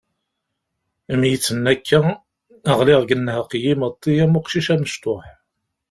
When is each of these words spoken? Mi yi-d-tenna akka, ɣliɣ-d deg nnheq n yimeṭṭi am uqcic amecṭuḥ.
Mi 1.19 1.27
yi-d-tenna 1.29 1.69
akka, 1.73 1.99
ɣliɣ-d 2.77 3.05
deg 3.05 3.17
nnheq 3.19 3.51
n 3.57 3.61
yimeṭṭi 3.63 4.13
am 4.23 4.37
uqcic 4.39 4.67
amecṭuḥ. 4.73 5.25